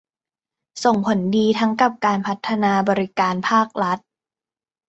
[0.83, 3.99] ส่งผลดีทั้งกับการพัฒนาบริการภาครัฐ